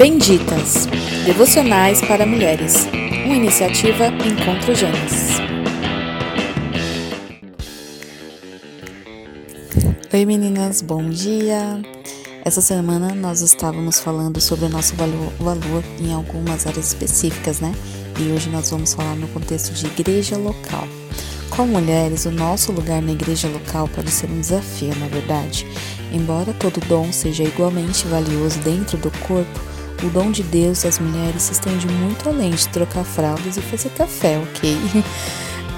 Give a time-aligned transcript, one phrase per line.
[0.00, 0.86] Benditas
[1.26, 2.86] Devocionais para Mulheres,
[3.26, 5.36] uma iniciativa Encontro Gênesis.
[10.10, 11.82] Oi meninas, bom dia!
[12.46, 17.74] Essa semana nós estávamos falando sobre o nosso valor, em algumas áreas específicas, né?
[18.18, 20.88] E hoje nós vamos falar no contexto de igreja local.
[21.50, 25.66] Como mulheres, o nosso lugar na igreja local pode ser um desafio, na verdade.
[26.10, 29.70] Embora todo dom seja igualmente valioso dentro do corpo,
[30.02, 33.90] o dom de Deus às mulheres se estende muito além de trocar fraldas e fazer
[33.90, 34.76] café, ok?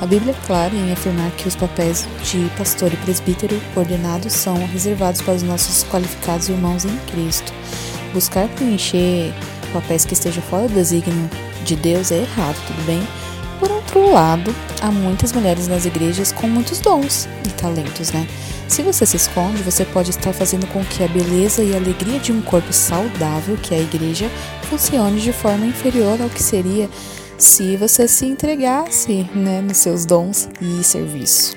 [0.00, 4.56] A Bíblia é clara em afirmar que os papéis de pastor e presbítero ordenados são
[4.66, 7.52] reservados para os nossos qualificados irmãos em Cristo.
[8.12, 9.32] Buscar preencher
[9.72, 11.30] papéis que estejam fora do desígnio
[11.64, 13.00] de Deus é errado, tudo bem?
[13.94, 18.26] Outro lado, há muitas mulheres nas igrejas com muitos dons e talentos, né?
[18.66, 22.18] Se você se esconde, você pode estar fazendo com que a beleza e a alegria
[22.18, 24.30] de um corpo saudável, que é a igreja,
[24.62, 26.88] funcione de forma inferior ao que seria
[27.36, 31.54] se você se entregasse né, nos seus dons e serviço.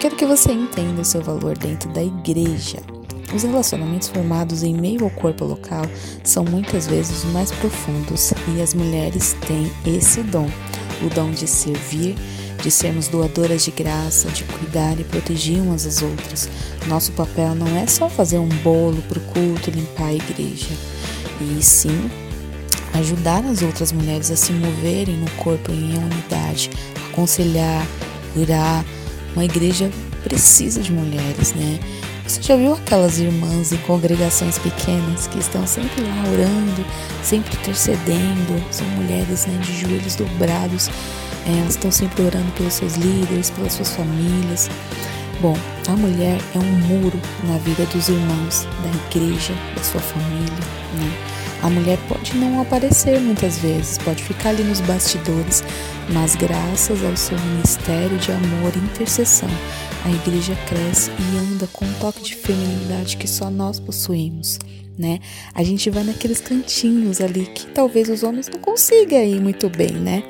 [0.00, 2.78] Quero que você entenda o seu valor dentro da igreja.
[3.34, 5.84] Os relacionamentos formados em meio ao corpo local
[6.24, 10.48] são muitas vezes os mais profundos e as mulheres têm esse dom
[11.02, 12.16] o dom de servir,
[12.62, 16.48] de sermos doadoras de graça, de cuidar e proteger umas às outras.
[16.86, 20.74] Nosso papel não é só fazer um bolo para o culto, limpar a igreja,
[21.40, 22.10] e sim
[22.94, 26.70] ajudar as outras mulheres a se moverem no corpo em unidade,
[27.10, 27.86] aconselhar,
[28.34, 28.84] curar.
[29.34, 29.90] Uma igreja
[30.24, 31.78] precisa de mulheres, né?
[32.30, 36.86] Você já viu aquelas irmãs em congregações pequenas que estão sempre lá orando,
[37.24, 38.64] sempre intercedendo?
[38.70, 40.88] São mulheres né, de joelhos dobrados,
[41.44, 44.70] é, elas estão sempre orando pelos seus líderes, pelas suas famílias.
[45.40, 45.56] Bom,
[45.88, 50.64] a mulher é um muro na vida dos irmãos, da igreja, da sua família,
[50.94, 51.12] né?
[51.64, 55.64] A mulher pode não aparecer muitas vezes, pode ficar ali nos bastidores,
[56.10, 59.50] mas graças ao seu ministério de amor e intercessão,
[60.04, 64.58] a igreja cresce e anda com um toque de feminilidade que só nós possuímos,
[64.98, 65.20] né?
[65.54, 69.92] A gente vai naqueles cantinhos ali que talvez os homens não consigam ir muito bem,
[69.92, 70.22] né?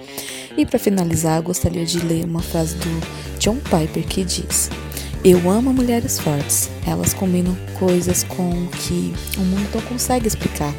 [0.56, 4.68] E para finalizar, eu gostaria de ler uma frase do John Piper que diz:
[5.24, 6.68] Eu amo mulheres fortes.
[6.86, 10.74] Elas combinam coisas com que o mundo não consegue explicar.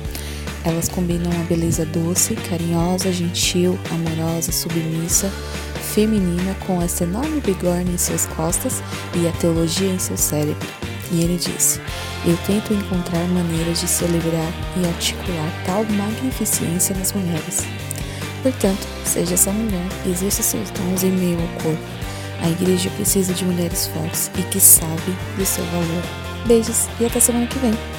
[0.63, 5.31] Elas combinam a beleza doce, carinhosa, gentil, amorosa, submissa,
[5.94, 8.81] feminina com essa enorme bigorna em suas costas
[9.13, 10.68] e a teologia em seu cérebro.
[11.12, 11.81] E ele disse:
[12.25, 17.66] Eu tento encontrar maneiras de celebrar e articular tal magnificência nas mulheres.
[18.41, 21.84] Portanto, seja essa mulher e seus dons em meio ao corpo.
[22.41, 26.03] A igreja precisa de mulheres fortes e que sabem do seu valor.
[26.47, 27.91] Beijos e até semana que vem.